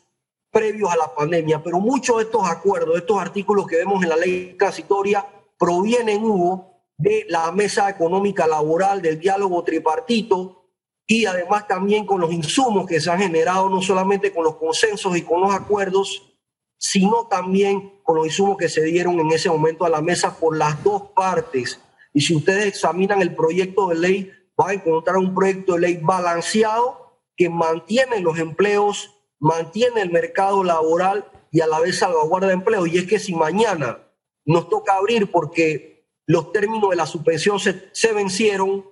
previos 0.52 0.92
a 0.92 0.98
la 0.98 1.16
pandemia. 1.16 1.64
Pero 1.64 1.80
muchos 1.80 2.18
de 2.18 2.24
estos 2.26 2.48
acuerdos, 2.48 2.96
estos 2.96 3.20
artículos 3.20 3.66
que 3.66 3.78
vemos 3.78 4.04
en 4.04 4.10
la 4.10 4.18
ley 4.18 4.56
transitoria, 4.58 5.26
provienen, 5.60 6.24
Hugo, 6.24 6.70
de 6.98 7.26
la 7.30 7.52
mesa 7.52 7.90
económica 7.90 8.48
laboral, 8.48 9.02
del 9.02 9.20
diálogo 9.20 9.64
tripartito 9.64 10.60
y 11.06 11.26
además 11.26 11.68
también 11.68 12.06
con 12.06 12.22
los 12.22 12.32
insumos 12.32 12.88
que 12.88 13.00
se 13.00 13.10
han 13.10 13.20
generado, 13.20 13.70
no 13.70 13.82
solamente 13.82 14.34
con 14.34 14.44
los 14.44 14.56
consensos 14.56 15.16
y 15.18 15.22
con 15.22 15.42
los 15.42 15.54
acuerdos, 15.54 16.38
sino 16.78 17.28
también 17.28 18.02
con 18.04 18.18
los 18.18 18.28
insumos 18.28 18.58
que 18.58 18.70
se 18.70 18.84
dieron 18.84 19.20
en 19.20 19.32
ese 19.32 19.50
momento 19.50 19.86
a 19.86 19.90
la 19.90 20.02
mesa 20.02 20.40
por 20.40 20.58
las 20.58 20.84
dos 20.84 21.12
partes. 21.16 21.80
Y 22.14 22.22
si 22.22 22.36
ustedes 22.36 22.66
examinan 22.66 23.22
el 23.22 23.36
proyecto 23.36 23.88
de 23.88 23.96
ley, 23.96 24.32
van 24.56 24.70
a 24.70 24.74
encontrar 24.74 25.18
un 25.18 25.34
proyecto 25.34 25.74
de 25.74 25.80
ley 25.80 26.00
balanceado 26.02 27.22
que 27.36 27.50
mantiene 27.50 28.20
los 28.20 28.38
empleos, 28.38 29.16
mantiene 29.40 30.02
el 30.02 30.12
mercado 30.12 30.64
laboral 30.64 31.26
y 31.52 31.62
a 31.62 31.68
la 31.68 31.80
vez 31.80 32.00
salvaguarda 32.00 32.52
empleo. 32.52 32.86
Y 32.86 32.98
es 32.98 33.08
que 33.08 33.20
si 33.20 33.34
mañana 33.34 34.09
nos 34.50 34.68
toca 34.68 34.96
abrir 34.96 35.30
porque 35.30 36.08
los 36.26 36.52
términos 36.52 36.90
de 36.90 36.96
la 36.96 37.06
suspensión 37.06 37.60
se, 37.60 38.14
vencieron, 38.14 38.84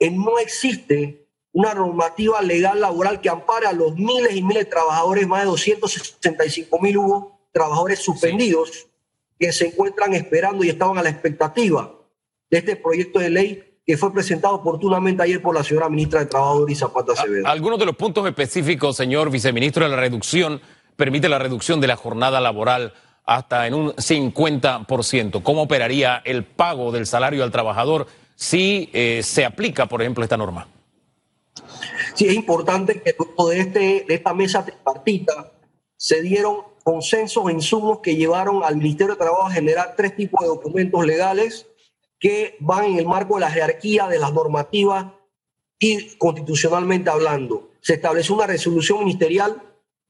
no 0.00 0.38
existe 0.38 1.28
una 1.52 1.74
normativa 1.74 2.40
legal 2.40 2.80
laboral 2.80 3.20
que 3.20 3.28
ampare 3.28 3.66
a 3.66 3.72
los 3.72 3.94
miles 3.94 4.34
y 4.34 4.42
miles 4.42 4.64
de 4.64 4.70
trabajadores, 4.70 5.26
más 5.26 5.40
de 5.40 5.46
265 5.50 6.78
mil 6.80 6.96
hubo 6.96 7.46
trabajadores 7.52 7.98
suspendidos 7.98 8.86
que 9.38 9.52
se 9.52 9.66
encuentran 9.66 10.14
esperando 10.14 10.64
y 10.64 10.70
estaban 10.70 10.96
a 10.96 11.02
la 11.02 11.10
expectativa 11.10 11.94
de 12.50 12.58
este 12.58 12.76
proyecto 12.76 13.18
de 13.18 13.28
ley 13.28 13.78
que 13.84 13.98
fue 13.98 14.14
presentado 14.14 14.54
oportunamente 14.54 15.22
ayer 15.22 15.42
por 15.42 15.54
la 15.54 15.62
señora 15.62 15.90
ministra 15.90 16.20
de 16.20 16.26
Trabajo, 16.26 16.66
y 16.68 16.74
Zapata 16.74 17.12
Acevedo. 17.12 17.46
Algunos 17.46 17.78
de 17.78 17.84
los 17.84 17.96
puntos 17.96 18.26
específicos, 18.26 18.96
señor 18.96 19.30
viceministro, 19.30 19.84
de 19.84 19.90
la 19.90 19.96
reducción, 19.96 20.62
permite 20.96 21.28
la 21.28 21.38
reducción 21.38 21.82
de 21.82 21.88
la 21.88 21.96
jornada 21.96 22.40
laboral 22.40 22.94
hasta 23.24 23.66
en 23.66 23.74
un 23.74 23.92
50%. 23.92 25.42
¿Cómo 25.42 25.62
operaría 25.62 26.22
el 26.24 26.44
pago 26.44 26.92
del 26.92 27.06
salario 27.06 27.44
al 27.44 27.52
trabajador 27.52 28.06
si 28.34 28.90
eh, 28.92 29.22
se 29.22 29.44
aplica, 29.44 29.86
por 29.86 30.02
ejemplo, 30.02 30.24
esta 30.24 30.36
norma? 30.36 30.68
Sí, 32.14 32.26
es 32.26 32.34
importante 32.34 33.00
que 33.00 33.14
de, 33.14 33.60
este, 33.60 34.04
de 34.06 34.14
esta 34.14 34.34
mesa 34.34 34.64
tripartita 34.64 35.52
se 35.96 36.20
dieron 36.20 36.58
consensos 36.82 37.48
e 37.48 37.52
insumos 37.52 38.00
que 38.00 38.16
llevaron 38.16 38.64
al 38.64 38.76
Ministerio 38.76 39.14
de 39.14 39.18
Trabajo 39.18 39.46
a 39.46 39.52
generar 39.52 39.94
tres 39.96 40.16
tipos 40.16 40.40
de 40.40 40.48
documentos 40.48 41.06
legales 41.06 41.66
que 42.18 42.56
van 42.60 42.84
en 42.84 42.98
el 42.98 43.06
marco 43.06 43.34
de 43.34 43.40
la 43.40 43.50
jerarquía 43.50 44.08
de 44.08 44.18
las 44.18 44.32
normativas 44.32 45.06
y 45.78 46.16
constitucionalmente 46.16 47.10
hablando. 47.10 47.70
Se 47.80 47.94
estableció 47.94 48.34
una 48.34 48.46
resolución 48.46 49.00
ministerial, 49.00 49.62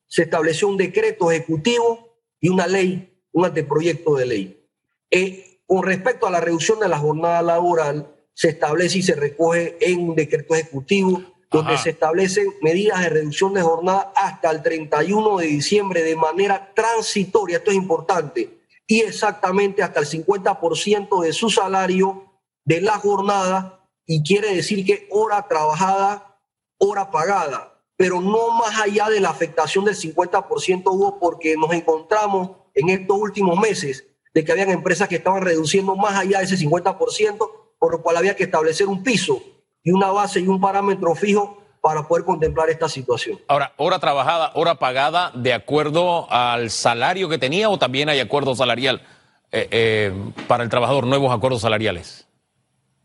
se 0.06 0.22
estableció 0.22 0.68
un 0.68 0.76
decreto 0.76 1.30
ejecutivo 1.30 2.11
y 2.42 2.48
una 2.48 2.66
ley, 2.66 3.18
un 3.32 3.46
anteproyecto 3.46 4.16
de 4.16 4.26
ley. 4.26 4.66
Eh, 5.10 5.60
con 5.64 5.84
respecto 5.84 6.26
a 6.26 6.30
la 6.30 6.40
reducción 6.40 6.80
de 6.80 6.88
la 6.88 6.98
jornada 6.98 7.40
laboral, 7.40 8.14
se 8.34 8.50
establece 8.50 8.98
y 8.98 9.02
se 9.02 9.14
recoge 9.14 9.78
en 9.80 10.10
un 10.10 10.14
decreto 10.14 10.54
ejecutivo 10.54 11.22
donde 11.50 11.76
se 11.78 11.90
establecen 11.90 12.48
medidas 12.62 13.00
de 13.00 13.10
reducción 13.10 13.52
de 13.52 13.62
jornada 13.62 14.12
hasta 14.16 14.50
el 14.50 14.62
31 14.62 15.36
de 15.36 15.46
diciembre 15.46 16.02
de 16.02 16.16
manera 16.16 16.72
transitoria, 16.74 17.58
esto 17.58 17.70
es 17.70 17.76
importante, 17.76 18.62
y 18.86 19.00
exactamente 19.00 19.82
hasta 19.82 20.00
el 20.00 20.06
50% 20.06 21.22
de 21.22 21.32
su 21.34 21.50
salario 21.50 22.40
de 22.64 22.80
la 22.80 22.98
jornada, 22.98 23.86
y 24.06 24.22
quiere 24.22 24.54
decir 24.54 24.84
que 24.84 25.06
hora 25.10 25.46
trabajada, 25.46 26.38
hora 26.78 27.10
pagada 27.10 27.71
pero 28.02 28.20
no 28.20 28.50
más 28.58 28.80
allá 28.80 29.08
de 29.08 29.20
la 29.20 29.30
afectación 29.30 29.84
del 29.84 29.94
50% 29.94 30.82
hubo 30.86 31.20
porque 31.20 31.56
nos 31.56 31.72
encontramos 31.72 32.50
en 32.74 32.88
estos 32.88 33.16
últimos 33.16 33.56
meses 33.60 34.08
de 34.34 34.44
que 34.44 34.50
habían 34.50 34.70
empresas 34.70 35.06
que 35.06 35.14
estaban 35.14 35.40
reduciendo 35.40 35.94
más 35.94 36.16
allá 36.16 36.38
de 36.38 36.46
ese 36.46 36.56
50%, 36.56 37.50
por 37.78 37.92
lo 37.92 38.02
cual 38.02 38.16
había 38.16 38.34
que 38.34 38.42
establecer 38.42 38.88
un 38.88 39.04
piso 39.04 39.40
y 39.84 39.92
una 39.92 40.10
base 40.10 40.40
y 40.40 40.48
un 40.48 40.60
parámetro 40.60 41.14
fijo 41.14 41.62
para 41.80 42.08
poder 42.08 42.24
contemplar 42.24 42.70
esta 42.70 42.88
situación. 42.88 43.38
Ahora, 43.46 43.72
hora 43.76 44.00
trabajada, 44.00 44.50
hora 44.56 44.80
pagada, 44.80 45.30
de 45.36 45.52
acuerdo 45.52 46.26
al 46.28 46.70
salario 46.70 47.28
que 47.28 47.38
tenía 47.38 47.70
o 47.70 47.78
también 47.78 48.08
hay 48.08 48.18
acuerdo 48.18 48.56
salarial 48.56 49.02
eh, 49.52 49.68
eh, 49.70 50.12
para 50.48 50.64
el 50.64 50.70
trabajador, 50.70 51.06
nuevos 51.06 51.32
acuerdos 51.32 51.60
salariales 51.60 52.26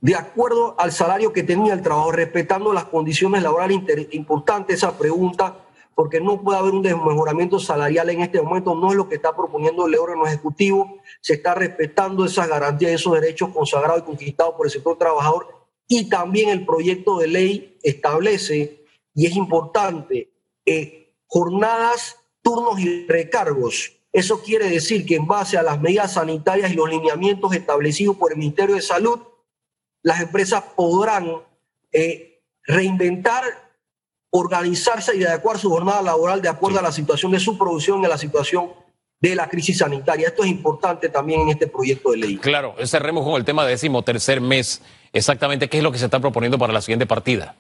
de 0.01 0.15
acuerdo 0.15 0.75
al 0.79 0.91
salario 0.91 1.33
que 1.33 1.43
tenía 1.43 1.73
el 1.73 1.81
trabajo, 1.81 2.11
respetando 2.11 2.73
las 2.73 2.85
condiciones 2.85 3.43
laborales. 3.43 3.81
Importante 4.11 4.73
esa 4.73 4.97
pregunta, 4.97 5.65
porque 5.95 6.21
no 6.21 6.41
puede 6.41 6.59
haber 6.59 6.73
un 6.73 6.83
desmejoramiento 6.83 7.59
salarial 7.59 8.09
en 8.11 8.21
este 8.21 8.39
momento, 8.41 8.75
no 8.75 8.91
es 8.91 8.95
lo 8.95 9.09
que 9.09 9.15
está 9.15 9.35
proponiendo 9.35 9.87
el 9.87 9.95
órgano 9.95 10.27
ejecutivo, 10.27 10.99
se 11.21 11.33
está 11.33 11.55
respetando 11.55 12.25
esas 12.25 12.47
garantías, 12.47 12.91
esos 12.91 13.13
derechos 13.13 13.49
consagrados 13.49 14.01
y 14.01 14.05
conquistados 14.05 14.53
por 14.55 14.67
el 14.67 14.71
sector 14.71 14.97
trabajador, 14.97 15.47
y 15.87 16.07
también 16.07 16.49
el 16.49 16.65
proyecto 16.65 17.17
de 17.17 17.27
ley 17.27 17.79
establece, 17.81 18.85
y 19.15 19.25
es 19.25 19.35
importante, 19.35 20.31
eh, 20.65 21.15
jornadas, 21.25 22.17
turnos 22.43 22.79
y 22.79 23.07
recargos. 23.07 23.93
Eso 24.11 24.41
quiere 24.43 24.69
decir 24.69 25.05
que 25.05 25.15
en 25.15 25.25
base 25.25 25.57
a 25.57 25.63
las 25.63 25.81
medidas 25.81 26.13
sanitarias 26.13 26.71
y 26.71 26.75
los 26.75 26.89
lineamientos 26.89 27.53
establecidos 27.53 28.17
por 28.17 28.31
el 28.31 28.37
Ministerio 28.37 28.75
de 28.75 28.81
Salud, 28.81 29.19
las 30.07 30.21
empresas 30.21 30.63
podrán 30.73 31.29
eh, 31.91 32.39
reinventar, 32.63 33.43
organizarse 34.29 35.17
y 35.17 35.25
adecuar 35.25 35.57
su 35.57 35.69
jornada 35.69 36.01
laboral 36.01 36.41
de 36.41 36.47
acuerdo 36.47 36.79
a 36.79 36.81
la 36.81 36.93
situación 36.93 37.33
de 37.33 37.41
su 37.41 37.57
producción 37.57 38.01
y 38.01 38.05
a 38.05 38.07
la 38.07 38.17
situación 38.17 38.69
de 39.19 39.35
la 39.35 39.49
crisis 39.49 39.79
sanitaria. 39.79 40.29
Esto 40.29 40.45
es 40.45 40.49
importante 40.49 41.09
también 41.09 41.41
en 41.41 41.49
este 41.49 41.67
proyecto 41.67 42.11
de 42.11 42.17
ley. 42.19 42.37
Claro, 42.37 42.73
cerremos 42.85 43.25
con 43.25 43.33
el 43.33 43.43
tema 43.43 43.65
de 43.65 43.71
décimo 43.71 44.01
tercer 44.01 44.39
mes. 44.39 44.81
Exactamente, 45.11 45.67
¿qué 45.67 45.79
es 45.79 45.83
lo 45.83 45.91
que 45.91 45.97
se 45.97 46.05
está 46.05 46.21
proponiendo 46.21 46.57
para 46.57 46.71
la 46.71 46.79
siguiente 46.79 47.05
partida? 47.05 47.57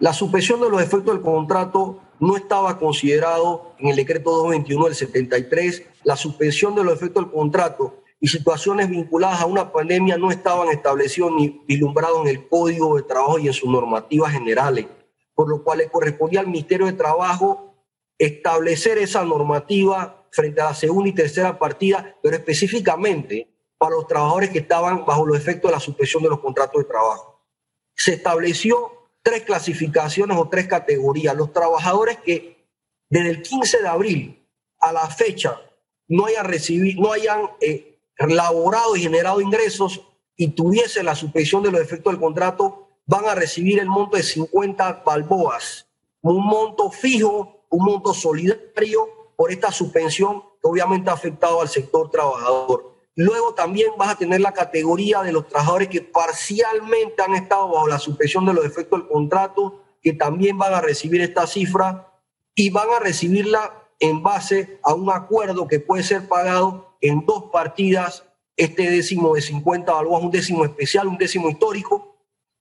La 0.00 0.12
suspensión 0.12 0.60
de 0.60 0.68
los 0.68 0.82
efectos 0.82 1.14
del 1.14 1.22
contrato 1.22 1.98
no 2.20 2.36
estaba 2.36 2.78
considerado 2.78 3.72
en 3.78 3.88
el 3.88 3.96
decreto 3.96 4.32
221 4.32 4.84
del 4.84 4.94
73, 4.94 5.82
la 6.02 6.16
suspensión 6.16 6.74
de 6.74 6.84
los 6.84 6.92
efectos 6.92 7.24
del 7.24 7.32
contrato 7.32 8.03
y 8.24 8.26
situaciones 8.26 8.88
vinculadas 8.88 9.42
a 9.42 9.44
una 9.44 9.70
pandemia 9.70 10.16
no 10.16 10.30
estaban 10.30 10.68
establecidos 10.68 11.30
ni 11.32 11.62
vislumbrados 11.68 12.22
en 12.22 12.28
el 12.28 12.48
Código 12.48 12.96
de 12.96 13.02
Trabajo 13.02 13.38
y 13.38 13.48
en 13.48 13.52
sus 13.52 13.68
normativas 13.68 14.32
generales, 14.32 14.86
por 15.34 15.46
lo 15.46 15.62
cual 15.62 15.80
le 15.80 15.90
correspondía 15.90 16.40
al 16.40 16.46
Ministerio 16.46 16.86
de 16.86 16.94
Trabajo 16.94 17.74
establecer 18.16 18.96
esa 18.96 19.26
normativa 19.26 20.26
frente 20.30 20.62
a 20.62 20.70
la 20.70 20.74
segunda 20.74 21.10
y 21.10 21.12
tercera 21.12 21.58
partida, 21.58 22.16
pero 22.22 22.34
específicamente 22.34 23.54
para 23.76 23.94
los 23.94 24.06
trabajadores 24.06 24.48
que 24.48 24.60
estaban 24.60 25.04
bajo 25.04 25.26
los 25.26 25.36
efectos 25.36 25.70
de 25.70 25.74
la 25.74 25.80
suspensión 25.80 26.22
de 26.22 26.30
los 26.30 26.40
contratos 26.40 26.80
de 26.82 26.88
trabajo. 26.88 27.44
Se 27.94 28.14
estableció 28.14 28.90
tres 29.22 29.42
clasificaciones 29.42 30.38
o 30.38 30.48
tres 30.48 30.66
categorías. 30.66 31.36
Los 31.36 31.52
trabajadores 31.52 32.16
que 32.24 32.70
desde 33.10 33.28
el 33.28 33.42
15 33.42 33.82
de 33.82 33.88
abril 33.88 34.48
a 34.80 34.94
la 34.94 35.10
fecha 35.10 35.60
no 36.08 36.24
hayan 36.24 36.46
recibido, 36.46 37.02
no 37.02 37.12
hayan 37.12 37.50
eh, 37.60 37.93
laborado 38.18 38.96
y 38.96 39.02
generado 39.02 39.40
ingresos 39.40 40.02
y 40.36 40.48
tuviesen 40.48 41.06
la 41.06 41.14
suspensión 41.14 41.62
de 41.62 41.70
los 41.70 41.80
efectos 41.80 42.12
del 42.12 42.20
contrato, 42.20 42.88
van 43.06 43.26
a 43.26 43.34
recibir 43.34 43.78
el 43.78 43.86
monto 43.86 44.16
de 44.16 44.22
50 44.22 45.02
balboas, 45.04 45.86
un 46.22 46.44
monto 46.44 46.90
fijo, 46.90 47.66
un 47.70 47.84
monto 47.84 48.14
solidario 48.14 49.08
por 49.36 49.50
esta 49.50 49.70
suspensión 49.70 50.42
que 50.62 50.68
obviamente 50.68 51.10
ha 51.10 51.14
afectado 51.14 51.60
al 51.60 51.68
sector 51.68 52.10
trabajador. 52.10 52.94
Luego 53.16 53.54
también 53.54 53.92
vas 53.96 54.10
a 54.10 54.18
tener 54.18 54.40
la 54.40 54.52
categoría 54.52 55.22
de 55.22 55.32
los 55.32 55.46
trabajadores 55.46 55.88
que 55.88 56.00
parcialmente 56.00 57.22
han 57.22 57.34
estado 57.34 57.68
bajo 57.68 57.86
la 57.86 57.98
suspensión 57.98 58.44
de 58.46 58.54
los 58.54 58.64
efectos 58.64 59.00
del 59.00 59.08
contrato, 59.08 59.82
que 60.00 60.12
también 60.12 60.58
van 60.58 60.74
a 60.74 60.80
recibir 60.80 61.20
esta 61.20 61.46
cifra 61.46 62.12
y 62.54 62.70
van 62.70 62.88
a 62.90 62.98
recibirla 62.98 63.83
en 64.00 64.22
base 64.22 64.78
a 64.82 64.94
un 64.94 65.10
acuerdo 65.10 65.66
que 65.66 65.80
puede 65.80 66.02
ser 66.02 66.28
pagado 66.28 66.96
en 67.00 67.24
dos 67.26 67.44
partidas, 67.52 68.24
este 68.56 68.90
décimo 68.90 69.34
de 69.34 69.42
50 69.42 69.92
balboas, 69.92 70.22
un 70.22 70.30
décimo 70.30 70.64
especial, 70.64 71.08
un 71.08 71.18
décimo 71.18 71.48
histórico, 71.48 72.16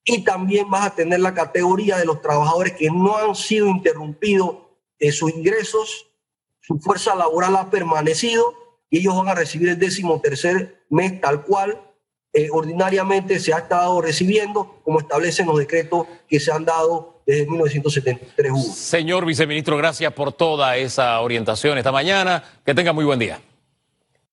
y 0.06 0.24
también 0.24 0.70
vas 0.70 0.88
a 0.88 0.96
tener 0.96 1.20
la 1.20 1.34
categoría 1.34 1.98
de 1.98 2.06
los 2.06 2.22
trabajadores 2.22 2.74
que 2.74 2.90
no 2.90 3.16
han 3.16 3.36
sido 3.36 3.68
interrumpidos 3.68 4.58
en 5.00 5.12
sus 5.12 5.34
ingresos, 5.34 6.08
su 6.60 6.80
fuerza 6.80 7.16
laboral 7.16 7.56
ha 7.56 7.70
permanecido 7.70 8.54
y 8.90 9.00
ellos 9.00 9.16
van 9.16 9.28
a 9.28 9.36
recibir 9.36 9.70
el 9.70 9.80
décimo 9.80 10.22
tercer 10.22 10.86
mes 10.90 11.20
tal 11.20 11.44
cual 11.44 11.82
eh, 12.32 12.50
ordinariamente 12.52 13.40
se 13.40 13.54
ha 13.54 13.60
estado 13.60 14.02
recibiendo, 14.02 14.80
como 14.84 15.00
establecen 15.00 15.46
los 15.46 15.58
decretos 15.58 16.08
que 16.28 16.40
se 16.40 16.52
han 16.52 16.66
dado 16.66 17.13
desde 17.26 17.46
1973. 17.48 18.76
Señor 18.76 19.26
viceministro, 19.26 19.78
gracias 19.78 20.12
por 20.14 20.34
toda 20.34 20.78
esa 20.78 21.20
orientación 21.22 21.78
esta 21.78 21.92
mañana. 21.92 22.44
Que 22.66 22.74
tenga 22.74 22.94
muy 22.94 23.06
buen 23.06 23.20
día. 23.20 23.40